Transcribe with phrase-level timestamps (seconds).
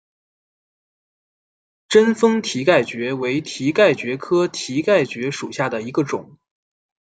[1.87, 6.39] 贞丰蹄盖蕨为蹄盖蕨科蹄盖蕨属下的一个种。